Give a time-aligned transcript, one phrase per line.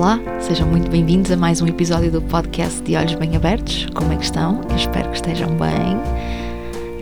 [0.00, 3.86] Olá, sejam muito bem-vindos a mais um episódio do podcast de Olhos Bem Abertos.
[3.94, 4.62] Como é que estão?
[4.70, 5.94] Eu espero que estejam bem.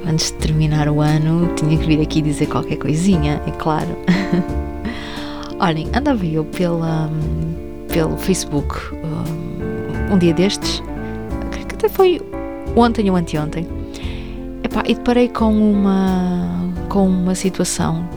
[0.04, 3.96] Antes de terminar o ano, tinha que vir aqui dizer qualquer coisinha, é claro.
[5.60, 7.08] Olhem, andava eu pela,
[7.86, 8.74] pelo Facebook
[10.12, 10.82] um, dia destes,
[11.52, 12.20] creio que até foi
[12.74, 13.64] ontem ou anteontem,
[14.64, 18.08] Epá, e deparei com uma, com uma situação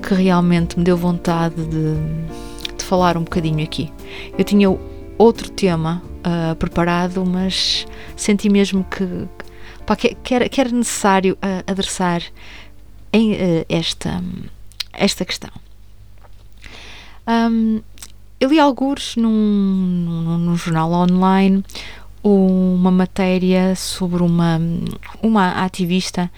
[0.00, 1.94] que realmente me deu vontade de
[2.88, 3.92] falar um bocadinho aqui.
[4.36, 4.68] Eu tinha
[5.16, 7.86] outro tema uh, preparado, mas
[8.16, 9.26] senti mesmo que,
[9.84, 12.22] pá, que, que, era, que, era, necessário uh, adressar
[13.12, 14.22] em, uh, esta,
[14.92, 15.50] esta questão.
[17.26, 17.82] Um,
[18.40, 21.64] eu li alguns num, num, num, jornal online
[22.22, 24.60] uma matéria sobre uma,
[25.22, 26.30] uma ativista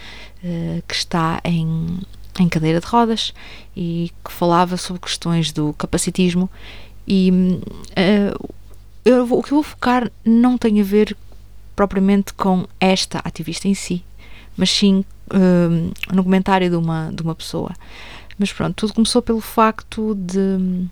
[0.87, 2.01] que está em
[2.39, 3.33] em cadeira de rodas
[3.77, 6.49] e que falava sobre questões do capacitismo
[7.13, 8.53] e uh,
[9.05, 11.17] eu, o que eu vou focar não tem a ver
[11.75, 14.05] propriamente com esta ativista em si,
[14.57, 17.75] mas sim uh, no comentário de uma, de uma pessoa.
[18.39, 20.87] Mas pronto, tudo começou pelo facto de,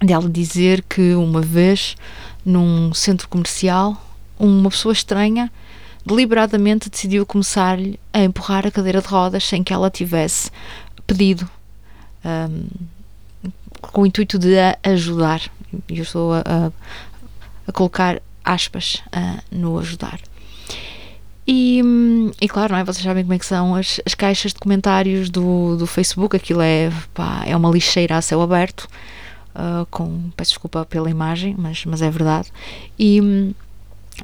[0.00, 1.96] de ela dizer que uma vez
[2.44, 4.00] num centro comercial
[4.38, 5.50] uma pessoa estranha
[6.06, 10.52] deliberadamente decidiu começar-lhe a empurrar a cadeira de rodas sem que ela tivesse
[11.08, 11.50] pedido,
[12.24, 12.68] um,
[13.92, 15.42] com o intuito de a ajudar.
[15.88, 16.72] Eu estou a, a,
[17.66, 19.02] a colocar aspas
[19.50, 20.20] no ajudar.
[21.46, 21.80] E,
[22.40, 22.84] e, claro, não é?
[22.84, 26.60] vocês sabem como é que são as, as caixas de comentários do, do Facebook, aquilo
[26.60, 28.88] é, pá, é uma lixeira a céu aberto,
[29.54, 32.52] uh, com, peço desculpa pela imagem, mas, mas é verdade.
[32.98, 33.54] E,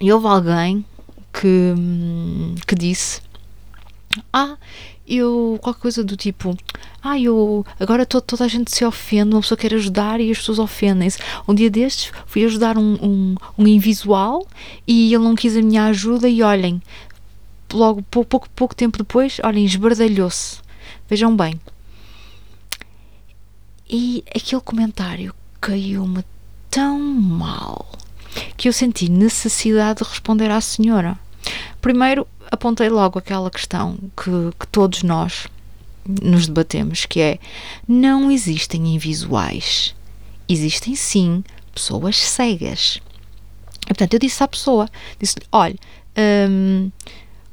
[0.01, 0.85] e houve alguém
[1.33, 1.75] que,
[2.67, 3.21] que disse:
[4.33, 4.57] Ah,
[5.07, 5.59] eu.
[5.63, 6.57] qualquer coisa do tipo.
[7.03, 7.65] Ah, eu.
[7.79, 11.19] agora to, toda a gente se ofende, uma pessoa quer ajudar e as pessoas ofendem-se.
[11.47, 14.47] Um dia destes fui ajudar um, um, um invisual
[14.87, 16.81] e ele não quis a minha ajuda e olhem,
[17.73, 20.59] logo pouco, pouco, pouco tempo depois, olhem, esbardalhou-se.
[21.09, 21.61] Vejam bem.
[23.89, 26.25] E aquele comentário caiu-me
[26.71, 27.87] tão mal
[28.57, 31.19] que eu senti necessidade de responder à senhora.
[31.83, 35.49] Primeiro, apontei logo aquela questão que, que todos nós
[36.23, 37.39] nos debatemos, que é
[37.89, 39.93] não existem invisuais.
[40.49, 41.43] Existem sim
[41.75, 43.01] pessoas cegas.
[43.83, 44.89] E, portanto, eu disse à pessoa,
[45.19, 45.75] disse-lhe, olha,
[46.49, 46.93] hum,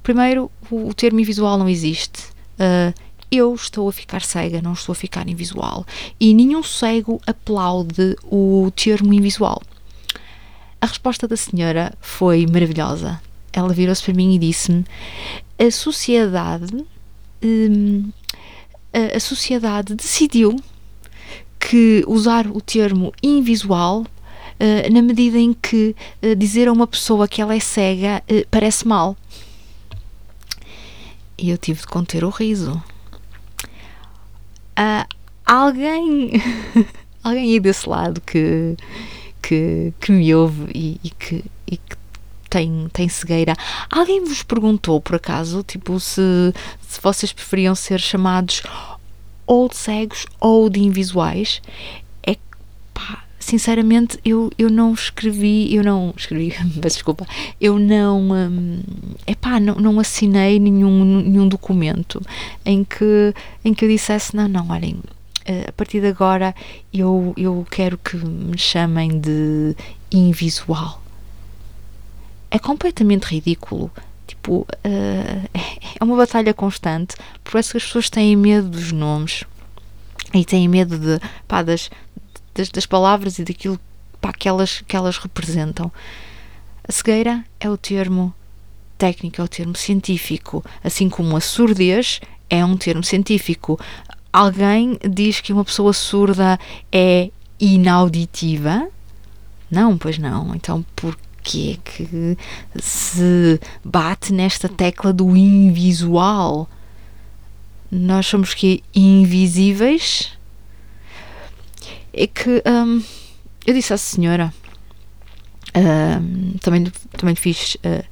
[0.04, 2.28] primeiro o, o, termo invisual não existe.
[2.60, 2.94] Uh,
[3.32, 5.88] eu estou a ficar cega, não estou a ficar invisual.
[6.20, 9.60] E nenhum cego aplaude o termo invisual.
[10.80, 13.20] A resposta da senhora foi maravilhosa.
[13.52, 14.86] Ela virou-se para mim e disse-me:
[15.58, 16.86] a sociedade,
[17.44, 18.10] hum,
[18.94, 20.56] a, a sociedade decidiu
[21.60, 24.06] que usar o termo invisual
[24.62, 28.46] Uh, na medida em que uh, dizer a uma pessoa que ela é cega uh,
[28.52, 29.16] parece mal.
[31.38, 32.84] E eu tive de conter o riso.
[35.46, 36.34] alguém,
[37.24, 38.76] alguém aí desse lado que,
[39.42, 41.96] que, que me ouve e, e, que, e que
[42.50, 43.56] tem, tem cegueira.
[43.90, 48.64] Alguém vos perguntou, por acaso, tipo, se, se vocês preferiam ser chamados
[49.46, 51.62] ou de cegos ou de invisuais?
[52.24, 52.36] É
[52.94, 57.26] pá, sinceramente, eu, eu não escrevi, eu não escrevi, peço desculpa,
[57.62, 58.82] eu não, hum,
[59.28, 62.22] epá, não, não assinei nenhum, nenhum documento
[62.66, 63.34] em que,
[63.64, 65.00] em que eu dissesse, não, não, olhem,
[65.46, 66.54] eh, a partir de agora
[66.94, 69.76] eu, eu quero que me chamem de
[70.12, 71.02] invisual.
[72.52, 73.92] É completamente ridículo.
[74.28, 74.66] Tipo, uh,
[76.00, 77.16] é uma batalha constante.
[77.44, 79.44] Parece que as pessoas têm medo dos nomes
[80.34, 81.90] e têm medo de, pá, das,
[82.54, 83.80] das, das palavras e daquilo
[84.22, 85.92] pá, que, elas, que elas representam.
[86.88, 88.34] A cegueira é o termo
[88.98, 92.20] técnico, é o termo científico, assim como a surdez
[92.50, 93.80] é um termo científico
[94.32, 96.60] alguém diz que uma pessoa surda
[96.92, 97.30] é
[97.60, 98.88] inauditiva?
[99.70, 100.56] Não, pois não.
[100.56, 101.18] Então por
[101.50, 102.38] que que
[102.80, 106.70] se bate nesta tecla do invisual?
[107.92, 110.38] Nós somos que invisíveis?
[112.14, 113.04] É que hum,
[113.66, 114.54] eu disse à senhora,
[115.76, 116.86] hum, também,
[117.18, 118.06] também fiz uh,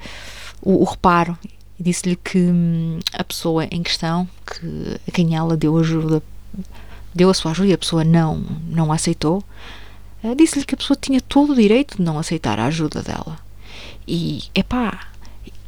[0.61, 1.37] o, o reparo
[1.79, 6.23] e disse-lhe que hum, a pessoa em questão, que, a quem ela deu ajuda,
[7.13, 9.43] deu a sua ajuda e a pessoa não, não aceitou, uh,
[10.35, 13.39] disse-lhe que a pessoa tinha todo o direito de não aceitar a ajuda dela.
[14.07, 15.07] E, epá,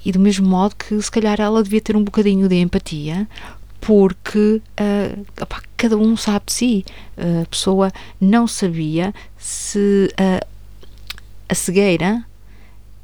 [0.04, 3.28] e do mesmo modo que se calhar ela devia ter um bocadinho de empatia,
[3.82, 6.86] porque uh, epá, cada um sabe de si.
[7.18, 10.46] A pessoa não sabia se a,
[11.48, 12.26] a cegueira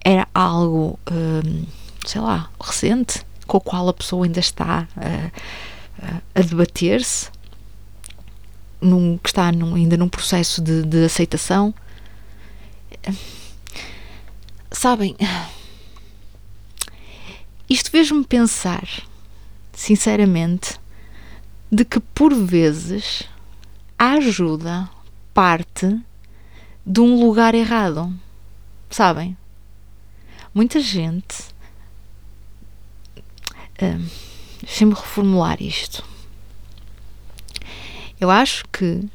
[0.04, 1.00] era algo,
[2.06, 4.88] sei lá, recente, com o qual a pessoa ainda está
[6.36, 7.30] a debater-se,
[8.82, 11.74] num, que está num, ainda num processo de, de aceitação.
[14.72, 15.16] Sabem,
[17.70, 18.88] isto fez-me pensar,
[19.74, 20.80] sinceramente,
[21.72, 23.24] de que por vezes
[23.98, 24.90] a ajuda
[25.34, 26.00] parte
[26.86, 28.14] de um lugar errado.
[28.90, 29.38] Sabem?
[30.54, 31.54] Muita gente.
[33.82, 34.08] Hum,
[34.62, 36.04] Deixem-me reformular isto.
[38.20, 39.08] Eu acho que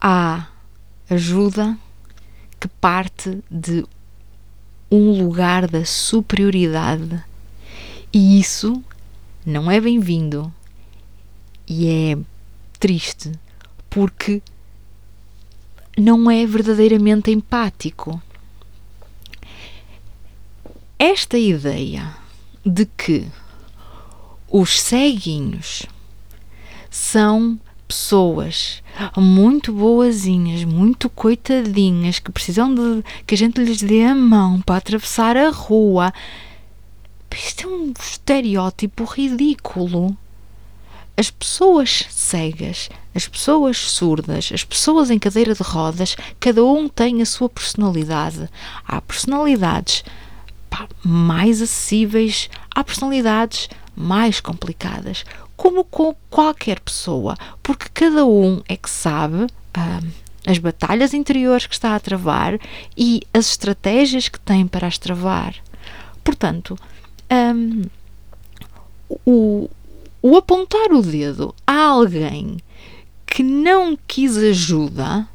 [0.00, 0.48] há
[1.08, 1.78] ajuda
[2.58, 3.84] que parte de
[4.90, 7.22] um lugar da superioridade
[8.12, 8.82] e isso
[9.44, 10.52] não é bem-vindo
[11.68, 12.18] e é
[12.78, 13.32] triste
[13.90, 14.42] porque
[15.98, 18.20] não é verdadeiramente empático.
[20.98, 22.16] Esta ideia
[22.64, 23.26] de que
[24.48, 25.84] os ceguinhos
[26.90, 28.82] são pessoas
[29.16, 34.76] muito boazinhas, muito coitadinhas, que precisam de que a gente lhes dê a mão para
[34.76, 36.12] atravessar a rua.
[37.30, 40.16] Isto é um estereótipo ridículo.
[41.18, 47.22] As pessoas cegas, as pessoas surdas, as pessoas em cadeira de rodas, cada um tem
[47.22, 48.48] a sua personalidade.
[48.86, 50.04] Há personalidades
[50.68, 55.24] pá, mais acessíveis, há personalidades mais complicadas,
[55.56, 60.00] como com qualquer pessoa, porque cada um é que sabe ah,
[60.46, 62.58] as batalhas interiores que está a travar
[62.96, 65.54] e as estratégias que tem para as travar.
[66.22, 66.78] Portanto,
[67.30, 67.82] um,
[69.24, 69.70] o,
[70.22, 72.58] o apontar o dedo a alguém
[73.26, 75.28] que não quis ajuda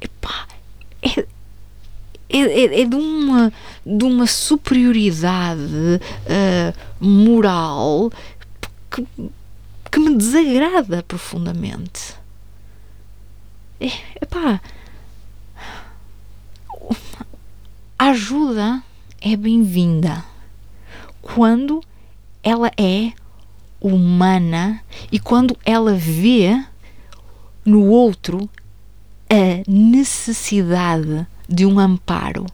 [0.00, 0.46] epá,
[1.02, 1.26] é,
[2.28, 3.52] é, é, é de, uma,
[3.84, 8.10] de uma superioridade uh, moral
[8.94, 9.06] que,
[9.90, 12.14] que me desagrada profundamente.
[13.80, 13.88] É,
[14.22, 14.60] epá,
[17.98, 18.82] a ajuda
[19.20, 20.24] é bem-vinda
[21.20, 21.82] quando
[22.42, 23.12] ela é
[23.80, 24.80] humana
[25.10, 26.64] e quando ela vê
[27.64, 28.48] no outro
[29.28, 32.46] a necessidade de um amparo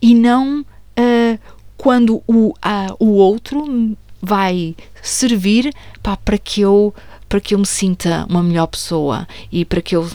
[0.00, 1.38] e não uh,
[1.76, 2.54] quando o,
[2.98, 5.72] o outro vai servir
[6.02, 6.94] pá, para que eu
[7.28, 10.08] para que eu me sinta uma melhor pessoa e para que eu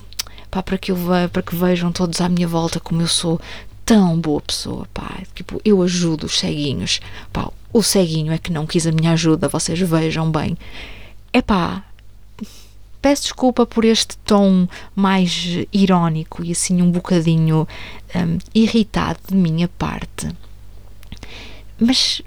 [0.50, 0.98] pá, para que eu
[1.32, 3.40] para que vejam todos à minha volta como eu sou
[3.86, 5.22] tão boa pessoa, pá.
[5.36, 7.00] Tipo, eu ajudo os ceguinhos.
[7.32, 10.58] Pá, o ceguinho é que não quis a minha ajuda, vocês vejam bem.
[11.32, 11.84] É pá,
[13.02, 17.68] peço desculpa por este tom mais irónico e assim um bocadinho
[18.16, 20.30] um, irritado de minha parte.
[21.80, 22.22] Mas,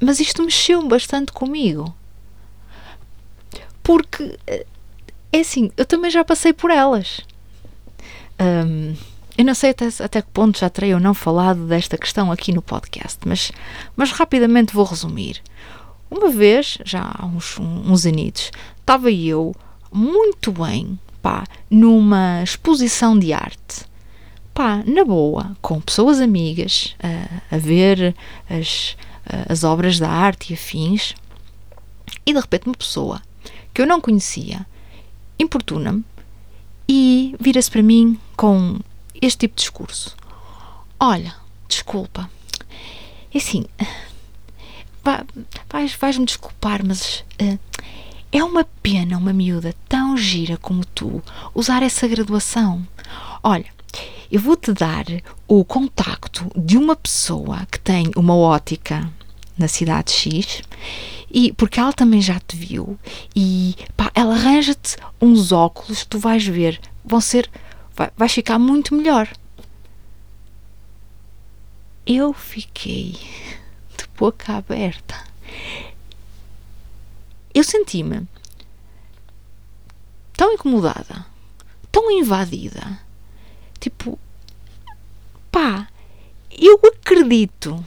[0.00, 1.94] mas isto mexeu bastante comigo.
[3.82, 4.38] Porque,
[5.32, 7.20] é assim, eu também já passei por elas.
[8.40, 8.94] Um,
[9.36, 12.52] eu não sei até, até que ponto já terei ou não falado desta questão aqui
[12.52, 13.50] no podcast, mas,
[13.96, 15.42] mas rapidamente vou resumir.
[16.10, 19.54] Uma vez, já há uns, uns anitos, estava eu
[19.92, 23.84] muito bem, pá, numa exposição de arte,
[24.52, 28.14] pá, na boa, com pessoas amigas, a, a ver
[28.48, 28.96] as,
[29.48, 31.14] as obras da arte e afins,
[32.26, 33.22] e de repente uma pessoa
[33.72, 34.66] que eu não conhecia
[35.38, 36.04] importuna-me
[36.88, 38.78] e vira-se para mim com
[39.20, 40.16] este tipo de discurso.
[40.98, 41.34] Olha,
[41.68, 42.30] desculpa.
[43.32, 43.64] É assim,
[45.70, 47.58] vais, vais-me desculpar, mas uh,
[48.30, 51.22] é uma pena uma miúda tão gira como tu
[51.54, 52.86] usar essa graduação.
[53.42, 53.66] Olha,
[54.30, 55.04] eu vou-te dar
[55.46, 59.10] o contacto de uma pessoa que tem uma ótica
[59.56, 60.62] na cidade X
[61.30, 62.98] e porque ela também já te viu
[63.34, 67.50] e pá, ela arranja-te uns óculos tu vais ver, vão ser
[67.94, 69.28] vai, vais ficar muito melhor.
[72.06, 73.12] Eu fiquei
[73.96, 75.14] de boca aberta.
[77.54, 78.28] Eu senti-me
[80.36, 81.24] tão incomodada,
[81.90, 83.03] tão invadida.
[83.78, 84.18] Tipo,
[85.50, 85.88] pá,
[86.50, 87.84] eu acredito,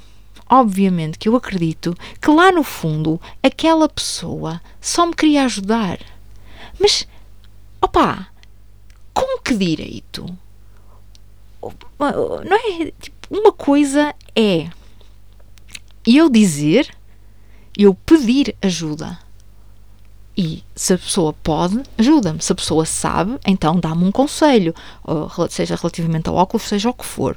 [0.49, 5.99] obviamente que eu acredito que lá no fundo aquela pessoa só me queria ajudar.
[6.79, 7.07] Mas,
[7.81, 8.27] opá,
[9.13, 10.25] com que direito?
[11.99, 12.91] Não é?
[12.99, 14.69] Tipo, uma coisa é
[16.05, 16.95] eu dizer,
[17.77, 19.19] eu pedir ajuda.
[20.37, 22.41] E se a pessoa pode, ajuda-me.
[22.41, 24.75] Se a pessoa sabe, então dá-me um conselho,
[25.49, 27.35] seja relativamente ao óculos, seja o que for.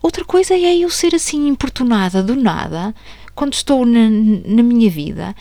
[0.00, 2.94] Outra coisa é eu ser assim importunada do nada,
[3.34, 5.34] quando estou na, na minha vida,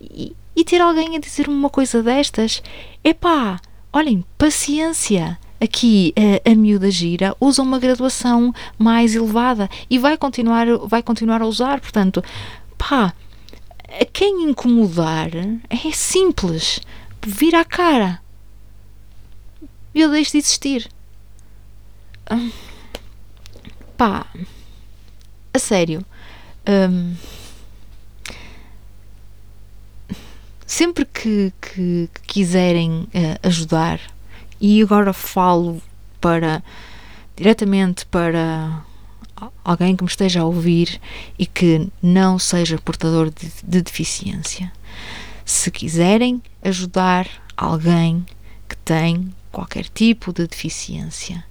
[0.00, 2.62] e, e ter alguém a dizer-me uma coisa destas.
[3.02, 3.60] Epá,
[3.92, 10.66] olhem, paciência aqui a, a miúda gira usa uma graduação mais elevada e vai continuar,
[10.86, 11.80] vai continuar a usar.
[11.80, 12.22] Portanto,
[12.78, 13.12] pá,
[14.00, 15.30] a quem incomodar
[15.68, 16.80] é simples.
[17.24, 18.20] Vira a cara.
[19.94, 20.88] Eu deixo de existir.
[22.30, 22.50] Hum,
[23.96, 24.26] pá,
[25.52, 26.04] a sério.
[26.66, 27.14] Hum,
[30.66, 34.00] sempre que, que, que quiserem uh, ajudar,
[34.58, 35.82] e agora falo
[36.20, 36.62] para
[37.36, 38.82] diretamente para
[39.64, 41.00] alguém que me esteja a ouvir
[41.38, 44.72] e que não seja portador de, de deficiência.
[45.44, 48.24] Se quiserem ajudar alguém
[48.68, 51.44] que tem qualquer tipo de deficiência,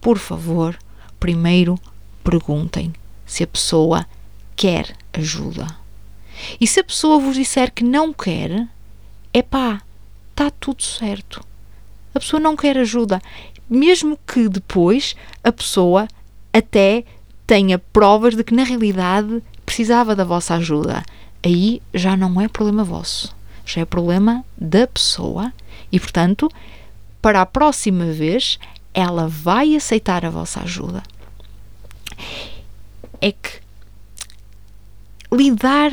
[0.00, 0.78] por favor,
[1.18, 1.78] primeiro
[2.22, 2.92] perguntem
[3.26, 4.06] se a pessoa
[4.54, 5.66] quer ajuda.
[6.60, 8.68] E se a pessoa vos disser que não quer,
[9.32, 9.82] é pá,
[10.30, 11.44] está tudo certo
[12.14, 13.20] a pessoa não quer ajuda,
[13.68, 16.06] mesmo que depois a pessoa
[16.52, 17.04] até
[17.46, 21.02] tenha provas de que na realidade precisava da vossa ajuda.
[21.42, 23.34] Aí já não é problema vosso,
[23.64, 25.52] já é problema da pessoa
[25.92, 26.50] e, portanto,
[27.20, 28.58] para a próxima vez
[28.92, 31.02] ela vai aceitar a vossa ajuda.
[33.20, 33.60] É que
[35.32, 35.92] lidar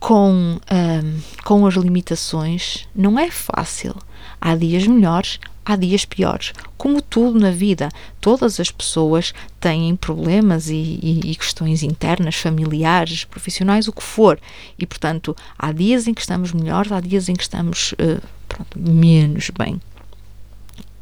[0.00, 3.94] com, um, com as limitações não é fácil.
[4.40, 6.52] Há dias melhores, há dias piores.
[6.76, 7.88] Como tudo na vida,
[8.20, 14.38] todas as pessoas têm problemas e, e, e, questões internas, familiares, profissionais, o que for.
[14.78, 18.78] E, portanto, há dias em que estamos melhores, há dias em que estamos uh, pronto,
[18.78, 19.80] menos bem.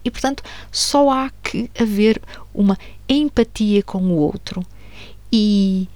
[0.04, 2.20] E, portanto, só há que haver
[2.54, 2.78] uma
[3.08, 4.64] empatia com o outro.
[5.32, 5.88] E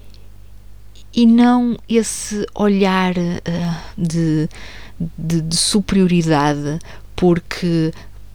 [1.17, 4.47] e não esse olhar uh, de,
[5.17, 6.77] de, de, superioridade,
[7.15, 7.91] porque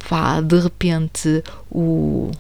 [0.09, 2.31] pá, de repente o,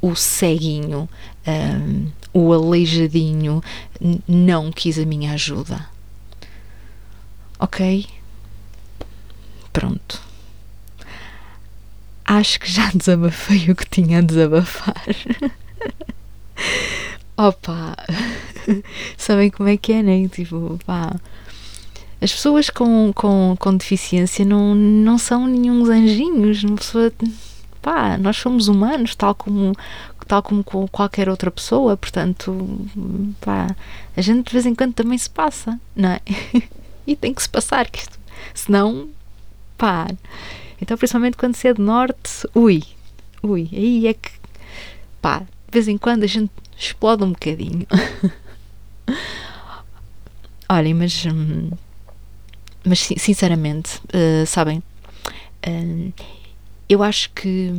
[0.00, 1.08] o ceguinho,
[1.46, 3.62] um, o aleijadinho,
[4.26, 5.86] não quis a minha ajuda.
[7.58, 8.06] Ok?
[9.72, 10.20] Pronto.
[12.24, 15.02] Acho que já desabafei o que tinha a desabafar.
[17.36, 17.94] Opa!
[19.16, 20.28] sabem como é que é, né?
[20.28, 21.14] Tipo, pá.
[22.26, 26.64] As pessoas com, com, com deficiência não, não são nenhum anjinhos.
[26.64, 27.12] Uma pessoa,
[27.80, 29.72] pá, nós somos humanos, tal como,
[30.26, 32.80] tal como com qualquer outra pessoa, portanto,
[33.40, 33.68] pá,
[34.16, 36.20] a gente de vez em quando também se passa, não é?
[37.06, 38.18] e tem que se passar, que isto,
[38.52, 39.08] senão,
[39.78, 40.08] pá.
[40.82, 42.82] Então, principalmente quando se é de norte, ui,
[43.40, 44.32] ui, aí é que,
[45.22, 47.86] pá, de vez em quando a gente explode um bocadinho.
[50.68, 51.70] Olhem, mas, hum,
[52.86, 54.82] mas sinceramente, uh, sabem,
[55.66, 56.12] uh,
[56.88, 57.72] eu acho que,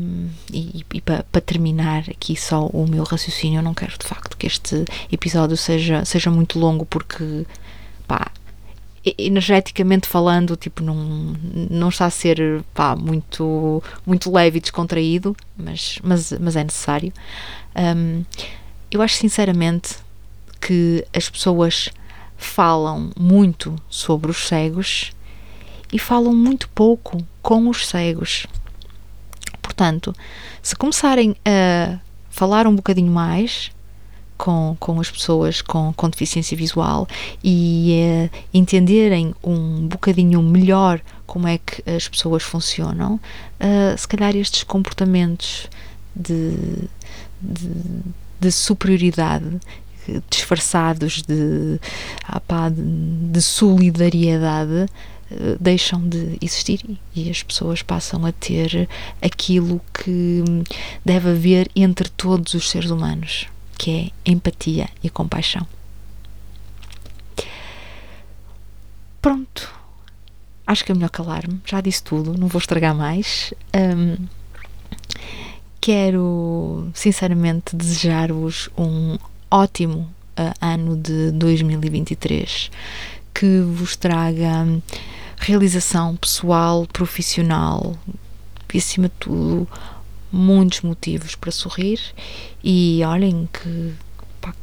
[0.52, 4.36] e, e para pa terminar aqui só o meu raciocínio, eu não quero de facto
[4.36, 7.46] que este episódio seja, seja muito longo, porque,
[8.06, 8.30] pá,
[9.18, 10.96] energeticamente falando, tipo, não,
[11.70, 17.14] não está a ser pá, muito, muito leve e descontraído, mas, mas, mas é necessário.
[17.76, 18.26] Um,
[18.92, 19.96] eu acho sinceramente
[20.60, 21.90] que as pessoas
[22.38, 25.12] falam muito sobre os cegos
[25.91, 28.46] e falam muito pouco com os cegos.
[29.62, 30.15] Portanto,
[30.62, 33.72] se começarem a falar um bocadinho mais
[34.38, 37.08] com, com as pessoas com, com deficiência visual
[37.44, 44.36] e uh, entenderem um bocadinho melhor como é que as pessoas funcionam, uh, se calhar
[44.36, 45.67] estes comportamentos
[46.15, 46.56] de,
[47.41, 47.72] de,
[48.39, 49.60] de superioridade
[50.30, 51.80] disfarçados de,
[52.24, 54.88] ah pá, de, de solidariedade
[55.30, 56.82] eh, deixam de existir
[57.16, 58.88] e as pessoas passam a ter
[59.22, 60.44] aquilo que
[61.04, 63.48] deve haver entre todos os seres humanos,
[63.78, 65.68] que é empatia e compaixão.
[69.22, 69.74] Pronto,
[70.66, 73.54] acho que é melhor calar-me, já disse tudo, não vou estragar mais.
[73.76, 74.26] Um,
[75.82, 79.18] quero sinceramente desejar-vos um
[79.50, 82.72] ótimo uh, ano de 2023
[83.34, 84.66] que vos traga
[85.38, 87.96] realização pessoal, profissional
[88.74, 89.68] e, acima de tudo,
[90.32, 92.00] muitos motivos para sorrir.
[92.63, 93.94] E olhem que
[94.42, 94.54] pá,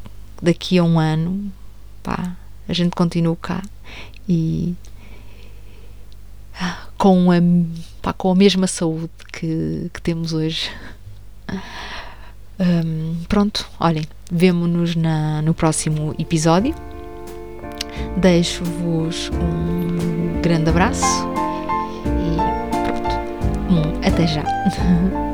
[0.43, 1.53] daqui a um ano
[2.03, 2.37] pá,
[2.69, 3.63] a gente continua cá
[4.29, 4.75] e
[6.97, 7.37] com a,
[8.03, 10.71] pá, com a mesma saúde que, que temos hoje.
[12.59, 14.95] Um, pronto, olhem, vemo-nos
[15.45, 16.75] no próximo episódio.
[18.17, 21.05] Deixo-vos um grande abraço
[22.07, 22.37] e
[22.87, 23.17] pronto,
[23.71, 24.45] um até já.